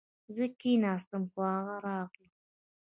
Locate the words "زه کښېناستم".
0.35-1.23